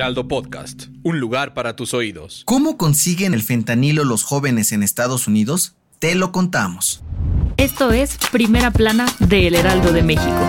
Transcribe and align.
Heraldo 0.00 0.28
Podcast, 0.28 0.84
un 1.02 1.20
lugar 1.20 1.52
para 1.52 1.76
tus 1.76 1.92
oídos. 1.92 2.42
¿Cómo 2.46 2.78
consiguen 2.78 3.34
el 3.34 3.42
fentanilo 3.42 4.02
los 4.02 4.22
jóvenes 4.22 4.72
en 4.72 4.82
Estados 4.82 5.28
Unidos? 5.28 5.74
Te 5.98 6.14
lo 6.14 6.32
contamos. 6.32 7.02
Esto 7.58 7.92
es 7.92 8.16
Primera 8.32 8.70
Plana 8.70 9.04
de 9.18 9.48
El 9.48 9.56
Heraldo 9.56 9.92
de 9.92 10.02
México. 10.02 10.48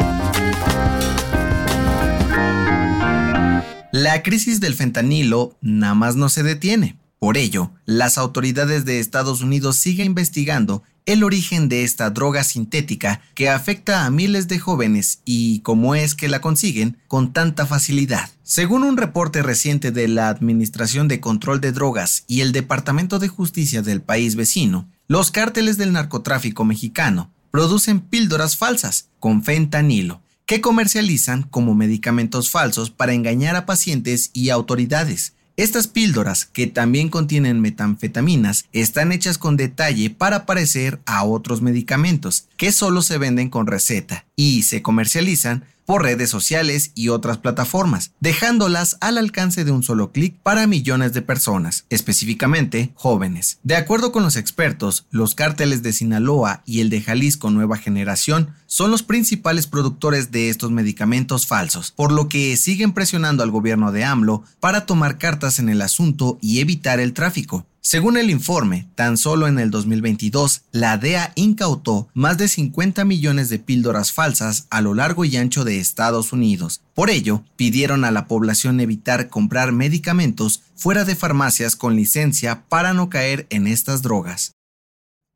La 3.92 4.24
crisis 4.24 4.62
del 4.62 4.74
fentanilo 4.74 5.58
nada 5.60 5.96
más 5.96 6.16
no 6.16 6.30
se 6.30 6.44
detiene. 6.44 7.01
Por 7.22 7.38
ello, 7.38 7.70
las 7.86 8.18
autoridades 8.18 8.84
de 8.84 9.00
Estados 9.00 9.42
Unidos 9.42 9.76
siguen 9.76 10.08
investigando 10.08 10.82
el 11.06 11.24
origen 11.24 11.70
de 11.70 11.84
esta 11.84 12.10
droga 12.10 12.44
sintética 12.44 13.22
que 13.36 13.48
afecta 13.48 14.06
a 14.06 14.10
miles 14.10 14.48
de 14.48 14.58
jóvenes 14.58 15.20
y 15.24 15.60
cómo 15.60 15.94
es 15.94 16.16
que 16.16 16.28
la 16.28 16.42
consiguen 16.42 16.98
con 17.08 17.32
tanta 17.32 17.68
facilidad. 17.68 18.32
Según 18.42 18.82
un 18.82 18.98
reporte 18.98 19.44
reciente 19.44 19.92
de 19.92 20.08
la 20.08 20.30
Administración 20.30 21.08
de 21.08 21.20
Control 21.20 21.62
de 21.62 21.72
Drogas 21.72 22.24
y 22.26 22.42
el 22.42 22.54
Departamento 22.54 23.20
de 23.20 23.28
Justicia 23.28 23.84
del 23.84 24.02
país 24.02 24.36
vecino, 24.36 24.90
los 25.08 25.30
cárteles 25.30 25.78
del 25.78 25.92
narcotráfico 25.92 26.66
mexicano 26.66 27.30
producen 27.52 28.00
píldoras 28.00 28.58
falsas 28.58 29.10
con 29.20 29.44
fentanilo 29.44 30.24
que 30.48 30.60
comercializan 30.60 31.44
como 31.44 31.76
medicamentos 31.76 32.50
falsos 32.50 32.90
para 32.90 33.14
engañar 33.14 33.56
a 33.56 33.68
pacientes 33.68 34.32
y 34.34 34.50
autoridades. 34.50 35.34
Estas 35.62 35.86
píldoras, 35.86 36.46
que 36.46 36.66
también 36.66 37.10
contienen 37.10 37.62
metanfetaminas, 37.62 38.66
están 38.74 39.12
hechas 39.12 39.38
con 39.38 39.58
detalle 39.58 40.10
para 40.10 40.48
parecer 40.48 41.00
a 41.06 41.24
otros 41.24 41.62
medicamentos, 41.62 42.48
que 42.58 42.72
solo 42.72 43.04
se 43.04 43.20
venden 43.20 43.52
con 43.52 43.68
receta 43.68 44.26
y 44.36 44.64
se 44.64 44.82
comercializan 44.82 45.64
por 45.92 46.04
redes 46.04 46.30
sociales 46.30 46.94
y 46.96 47.10
otras 47.10 47.40
plataformas, 47.40 48.12
dejándolas 48.22 48.96
al 49.02 49.18
alcance 49.18 49.66
de 49.66 49.72
un 49.72 49.84
solo 49.84 50.14
clic 50.14 50.38
para 50.42 50.66
millones 50.66 51.12
de 51.12 51.22
personas, 51.22 51.84
específicamente 51.90 52.94
jóvenes. 52.96 53.60
De 53.64 53.76
acuerdo 53.76 54.14
con 54.14 54.24
los 54.24 54.38
expertos, 54.38 55.06
los 55.10 55.36
cárteles 55.36 55.84
de 55.84 55.92
Sinaloa 55.92 56.64
y 56.66 56.80
el 56.80 56.90
de 56.90 57.02
Jalisco 57.02 57.52
Nueva 57.52 57.76
Generación 57.76 58.56
son 58.68 58.90
los 58.90 59.04
principales 59.04 59.68
productores 59.68 60.32
de 60.32 60.48
estos 60.48 60.72
medicamentos 60.72 61.46
falsos, 61.46 61.92
por 61.92 62.14
lo 62.14 62.30
que 62.30 62.56
siguen 62.56 62.94
presionando 62.94 63.44
al 63.44 63.52
gobierno 63.52 63.92
de 63.92 64.06
AMLO 64.06 64.46
para 64.62 64.86
tomar 64.86 65.18
cartas 65.18 65.60
en 65.60 65.68
el 65.68 65.82
asunto 65.82 66.40
y 66.42 66.62
evitar 66.62 67.02
el 67.02 67.12
tráfico. 67.12 67.66
Según 67.84 68.16
el 68.16 68.30
informe, 68.30 68.88
tan 68.94 69.18
solo 69.18 69.48
en 69.48 69.58
el 69.58 69.72
2022, 69.72 70.66
la 70.72 71.00
DEA 71.00 71.34
incautó 71.34 72.10
más 72.14 72.38
de 72.38 72.48
50 72.48 73.04
millones 73.06 73.50
de 73.50 73.58
píldoras 73.58 74.12
falsas 74.12 74.68
a 74.70 74.82
lo 74.82 74.94
largo 74.94 75.26
y 75.26 75.36
ancho 75.36 75.64
de 75.64 75.80
Estados 75.80 76.32
Unidos. 76.32 76.82
Por 76.94 77.10
ello, 77.10 77.44
pidieron 77.56 78.06
a 78.06 78.12
la 78.12 78.28
población 78.28 78.80
evitar 78.80 79.30
comprar 79.30 79.72
medicamentos 79.72 80.62
fuera 80.76 81.06
de 81.06 81.16
farmacias 81.16 81.76
con 81.76 81.96
licencia 81.96 82.66
para 82.70 82.94
no 82.94 83.10
caer 83.10 83.48
en 83.50 83.66
estas 83.66 84.04
drogas. 84.04 84.52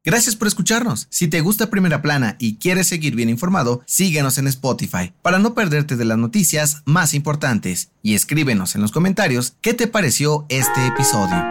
Gracias 0.04 0.36
por 0.36 0.48
escucharnos. 0.48 1.08
Si 1.10 1.28
te 1.28 1.42
gusta 1.42 1.72
Primera 1.72 2.04
Plana 2.04 2.36
y 2.38 2.58
quieres 2.58 2.86
seguir 2.88 3.16
bien 3.16 3.30
informado, 3.30 3.82
síguenos 3.88 4.38
en 4.38 4.46
Spotify 4.46 5.12
para 5.24 5.40
no 5.40 5.56
perderte 5.56 5.96
de 5.96 6.06
las 6.06 6.20
noticias 6.20 6.84
más 6.86 7.16
importantes 7.16 7.90
y 8.04 8.14
escríbenos 8.14 8.76
en 8.76 8.82
los 8.82 8.92
comentarios 8.92 9.56
qué 9.62 9.74
te 9.74 9.88
pareció 9.88 10.46
este 10.50 10.86
episodio. 10.86 11.44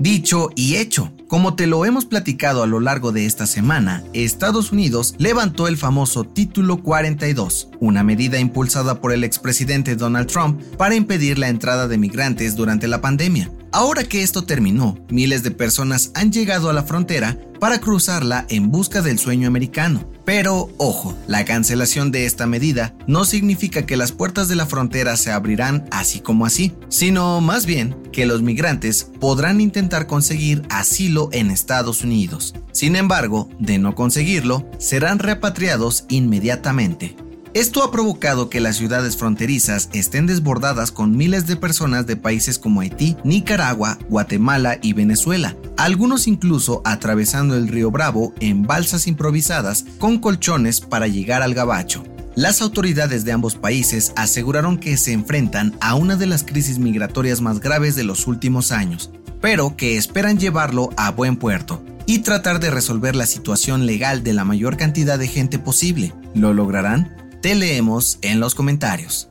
Dicho 0.00 0.48
y 0.56 0.76
hecho, 0.76 1.12
como 1.28 1.56
te 1.56 1.66
lo 1.66 1.84
hemos 1.84 2.06
platicado 2.06 2.62
a 2.62 2.66
lo 2.66 2.80
largo 2.80 3.12
de 3.12 3.26
esta 3.26 3.44
semana, 3.46 4.02
Estados 4.14 4.72
Unidos 4.72 5.14
levantó 5.18 5.68
el 5.68 5.76
famoso 5.76 6.24
Título 6.24 6.78
42, 6.82 7.68
una 7.80 8.02
medida 8.02 8.38
impulsada 8.38 9.02
por 9.02 9.12
el 9.12 9.24
expresidente 9.24 9.96
Donald 9.96 10.26
Trump 10.26 10.58
para 10.78 10.94
impedir 10.94 11.38
la 11.38 11.50
entrada 11.50 11.86
de 11.86 11.98
migrantes 11.98 12.56
durante 12.56 12.88
la 12.88 13.02
pandemia. 13.02 13.50
Ahora 13.72 14.02
que 14.02 14.22
esto 14.22 14.42
terminó, 14.42 14.98
miles 15.10 15.44
de 15.44 15.52
personas 15.52 16.10
han 16.14 16.32
llegado 16.32 16.70
a 16.70 16.72
la 16.72 16.82
frontera 16.82 17.38
para 17.60 17.78
cruzarla 17.78 18.46
en 18.48 18.72
busca 18.72 19.00
del 19.00 19.18
sueño 19.18 19.46
americano. 19.46 20.10
Pero, 20.24 20.70
ojo, 20.78 21.16
la 21.28 21.44
cancelación 21.44 22.10
de 22.10 22.26
esta 22.26 22.46
medida 22.46 22.94
no 23.06 23.24
significa 23.24 23.86
que 23.86 23.96
las 23.96 24.10
puertas 24.10 24.48
de 24.48 24.56
la 24.56 24.66
frontera 24.66 25.16
se 25.16 25.30
abrirán 25.30 25.86
así 25.92 26.20
como 26.20 26.46
así, 26.46 26.72
sino 26.88 27.40
más 27.40 27.64
bien 27.64 27.96
que 28.12 28.26
los 28.26 28.42
migrantes 28.42 29.08
podrán 29.20 29.60
intentar 29.60 30.08
conseguir 30.08 30.62
asilo 30.68 31.28
en 31.32 31.50
Estados 31.50 32.02
Unidos. 32.02 32.54
Sin 32.72 32.96
embargo, 32.96 33.48
de 33.60 33.78
no 33.78 33.94
conseguirlo, 33.94 34.68
serán 34.78 35.20
repatriados 35.20 36.06
inmediatamente. 36.08 37.16
Esto 37.52 37.82
ha 37.82 37.90
provocado 37.90 38.48
que 38.48 38.60
las 38.60 38.76
ciudades 38.76 39.16
fronterizas 39.16 39.88
estén 39.92 40.26
desbordadas 40.26 40.92
con 40.92 41.16
miles 41.16 41.48
de 41.48 41.56
personas 41.56 42.06
de 42.06 42.14
países 42.14 42.60
como 42.60 42.80
Haití, 42.80 43.16
Nicaragua, 43.24 43.98
Guatemala 44.08 44.78
y 44.80 44.92
Venezuela, 44.92 45.56
algunos 45.76 46.28
incluso 46.28 46.80
atravesando 46.84 47.56
el 47.56 47.66
río 47.66 47.90
Bravo 47.90 48.34
en 48.38 48.62
balsas 48.62 49.08
improvisadas 49.08 49.84
con 49.98 50.18
colchones 50.18 50.80
para 50.80 51.08
llegar 51.08 51.42
al 51.42 51.54
gabacho. 51.54 52.04
Las 52.36 52.62
autoridades 52.62 53.24
de 53.24 53.32
ambos 53.32 53.56
países 53.56 54.12
aseguraron 54.14 54.78
que 54.78 54.96
se 54.96 55.12
enfrentan 55.12 55.74
a 55.80 55.96
una 55.96 56.14
de 56.14 56.26
las 56.26 56.44
crisis 56.44 56.78
migratorias 56.78 57.40
más 57.40 57.58
graves 57.58 57.96
de 57.96 58.04
los 58.04 58.28
últimos 58.28 58.70
años, 58.70 59.10
pero 59.40 59.76
que 59.76 59.96
esperan 59.96 60.38
llevarlo 60.38 60.90
a 60.96 61.10
buen 61.10 61.36
puerto 61.36 61.82
y 62.06 62.20
tratar 62.20 62.60
de 62.60 62.70
resolver 62.70 63.16
la 63.16 63.26
situación 63.26 63.86
legal 63.86 64.22
de 64.22 64.34
la 64.34 64.44
mayor 64.44 64.76
cantidad 64.76 65.18
de 65.18 65.26
gente 65.26 65.58
posible. 65.58 66.14
¿Lo 66.32 66.54
lograrán? 66.54 67.19
Te 67.40 67.54
leemos 67.54 68.18
en 68.20 68.38
los 68.38 68.54
comentarios. 68.54 69.30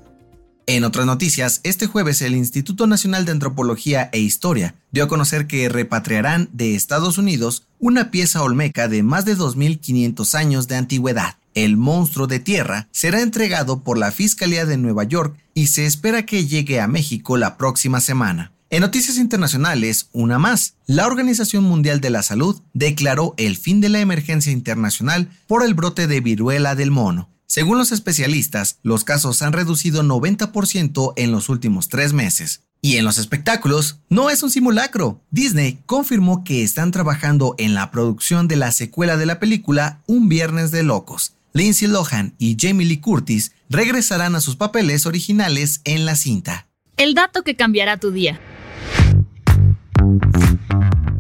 En 0.66 0.84
otras 0.84 1.06
noticias, 1.06 1.62
este 1.62 1.86
jueves 1.86 2.24
el 2.24 2.36
Instituto 2.36 2.88
Nacional 2.88 3.24
de 3.24 3.34
Antropología 3.34 4.09
e 4.12 4.20
Historia 4.20 4.74
dio 4.90 5.03
a 5.03 5.08
conocer 5.08 5.46
que 5.46 5.70
repatriarán 5.70 6.50
de 6.52 6.74
Estados 6.74 7.19
Unidos 7.19 7.68
una 7.78 8.09
pieza 8.09 8.42
olmeca 8.42 8.88
de 8.88 9.03
más 9.03 9.25
de 9.25 9.38
2.500 9.38 10.34
años 10.34 10.68
de 10.68 10.78
antigüedad. 10.78 11.38
El 11.53 11.78
monstruo 11.78 12.25
de 12.25 12.40
tierra 12.40 12.88
será 12.90 13.22
entregado 13.22 13.84
por 13.84 14.00
la 14.00 14.12
Fiscalía 14.12 14.66
de 14.66 14.78
Nueva 14.78 15.03
York 15.03 15.38
y 15.53 15.68
se 15.68 15.86
espera 15.86 16.25
que 16.25 16.48
llegue 16.48 16.81
a 16.81 16.88
México 16.88 17.38
la 17.38 17.58
próxima 17.58 18.02
semana. 18.02 18.53
En 18.72 18.81
noticias 18.81 19.18
internacionales, 19.18 20.09
una 20.14 20.40
más. 20.40 20.74
La 20.88 21.06
Organización 21.06 21.64
Mundial 21.64 22.02
de 22.02 22.09
la 22.09 22.24
Salud 22.24 22.59
declaró 22.74 23.36
el 23.38 23.56
fin 23.56 23.81
de 23.81 23.90
la 23.90 24.00
emergencia 24.00 24.52
internacional 24.52 25.30
por 25.46 25.64
el 25.64 25.75
brote 25.75 26.08
de 26.08 26.22
viruela 26.22 26.74
del 26.74 26.90
mono. 26.90 27.30
Según 27.52 27.80
los 27.80 27.92
especialistas, 27.92 28.78
los 28.84 29.04
casos 29.04 29.42
han 29.42 29.54
reducido 29.54 30.04
90% 30.04 31.14
en 31.16 31.32
los 31.32 31.50
últimos 31.50 31.90
tres 31.90 32.14
meses. 32.14 32.62
Y 32.80 32.98
en 32.98 33.06
los 33.06 33.18
espectáculos, 33.18 34.02
no 34.08 34.30
es 34.30 34.44
un 34.44 34.52
simulacro. 34.52 35.24
Disney 35.32 35.80
confirmó 35.88 36.44
que 36.44 36.62
están 36.62 36.92
trabajando 36.92 37.56
en 37.58 37.74
la 37.74 37.90
producción 37.90 38.48
de 38.48 38.56
la 38.56 38.72
secuela 38.72 39.18
de 39.18 39.26
la 39.26 39.40
película 39.40 40.04
Un 40.06 40.30
Viernes 40.30 40.70
de 40.70 40.84
Locos. 40.84 41.34
Lindsay 41.54 41.88
Lohan 41.88 42.36
y 42.38 42.56
Jamie 42.60 42.86
Lee 42.86 43.02
Curtis 43.02 43.54
regresarán 43.68 44.36
a 44.36 44.42
sus 44.42 44.56
papeles 44.56 45.07
originales 45.07 45.81
en 45.86 46.06
la 46.06 46.16
cinta. 46.16 46.68
El 46.98 47.16
dato 47.16 47.42
que 47.42 47.56
cambiará 47.56 47.98
tu 47.98 48.12
día. 48.12 48.40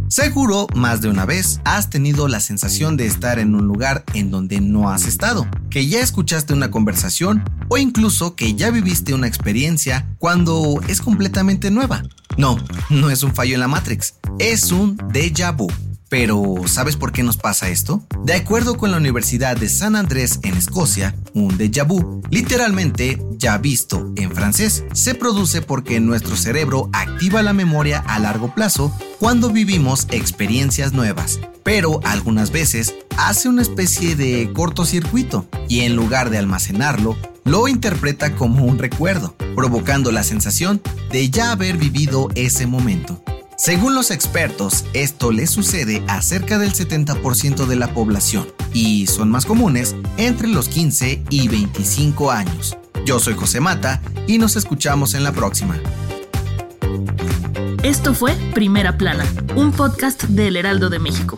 Seguro, 0.09 0.65
más 0.73 1.01
de 1.01 1.09
una 1.09 1.25
vez, 1.25 1.61
has 1.65 1.91
tenido 1.91 2.27
la 2.27 2.39
sensación 2.39 2.97
de 2.97 3.05
estar 3.05 3.37
en 3.37 3.53
un 3.53 3.67
lugar 3.67 4.03
en 4.15 4.31
donde 4.31 4.59
no 4.59 4.89
has 4.89 5.05
estado, 5.05 5.47
que 5.69 5.87
ya 5.87 6.01
escuchaste 6.01 6.53
una 6.53 6.71
conversación 6.71 7.43
o 7.67 7.77
incluso 7.77 8.35
que 8.35 8.55
ya 8.55 8.71
viviste 8.71 9.13
una 9.13 9.27
experiencia 9.27 10.07
cuando 10.17 10.81
es 10.87 11.01
completamente 11.01 11.71
nueva. 11.71 12.03
No, 12.37 12.57
no 12.89 13.09
es 13.09 13.23
un 13.23 13.33
fallo 13.33 13.53
en 13.53 13.59
la 13.59 13.67
Matrix, 13.67 14.15
es 14.39 14.71
un 14.71 14.97
déjà 14.97 15.55
vu. 15.55 15.67
Pero, 16.09 16.55
¿sabes 16.65 16.95
por 16.95 17.11
qué 17.11 17.21
nos 17.21 17.37
pasa 17.37 17.69
esto? 17.69 18.03
De 18.25 18.33
acuerdo 18.33 18.77
con 18.77 18.89
la 18.89 18.97
Universidad 18.97 19.55
de 19.55 19.69
San 19.69 19.95
Andrés 19.95 20.39
en 20.41 20.57
Escocia, 20.57 21.15
un 21.35 21.55
déjà 21.55 21.85
vu, 21.85 22.23
literalmente 22.31 23.21
ya 23.37 23.59
visto 23.59 24.11
en 24.15 24.31
francés, 24.31 24.83
se 24.93 25.13
produce 25.13 25.61
porque 25.61 25.99
nuestro 25.99 26.35
cerebro 26.35 26.89
activa 26.93 27.43
la 27.43 27.53
memoria 27.53 27.99
a 28.07 28.17
largo 28.17 28.55
plazo 28.55 28.91
cuando 29.19 29.51
vivimos 29.51 30.07
experiencias 30.09 30.93
nuevas, 30.93 31.39
pero 31.63 31.99
algunas 32.03 32.51
veces 32.51 32.95
hace 33.27 33.49
una 33.49 33.61
especie 33.61 34.15
de 34.15 34.51
cortocircuito 34.53 35.45
y 35.67 35.81
en 35.81 35.95
lugar 35.95 36.29
de 36.29 36.37
almacenarlo, 36.37 37.17
lo 37.43 37.67
interpreta 37.67 38.35
como 38.35 38.63
un 38.63 38.79
recuerdo, 38.79 39.35
provocando 39.55 40.11
la 40.11 40.23
sensación 40.23 40.81
de 41.11 41.29
ya 41.29 41.51
haber 41.51 41.77
vivido 41.77 42.29
ese 42.35 42.65
momento. 42.65 43.21
Según 43.57 43.93
los 43.93 44.09
expertos, 44.11 44.85
esto 44.93 45.33
le 45.33 45.47
sucede 45.47 46.01
a 46.07 46.21
cerca 46.21 46.57
del 46.57 46.71
70% 46.71 47.65
de 47.65 47.75
la 47.75 47.93
población 47.93 48.47
y 48.73 49.07
son 49.07 49.29
más 49.29 49.45
comunes 49.45 49.97
entre 50.15 50.47
los 50.47 50.69
15 50.69 51.23
y 51.29 51.47
25 51.49 52.31
años. 52.31 52.77
Yo 53.05 53.19
soy 53.19 53.33
José 53.33 53.59
Mata 53.59 54.01
y 54.27 54.37
nos 54.37 54.55
escuchamos 54.55 55.13
en 55.13 55.23
la 55.23 55.33
próxima. 55.33 55.77
Esto 57.83 58.13
fue 58.13 58.33
Primera 58.53 58.97
Plana, 58.97 59.25
un 59.55 59.73
podcast 59.73 60.23
del 60.23 60.55
Heraldo 60.55 60.89
de 60.89 60.99
México. 60.99 61.37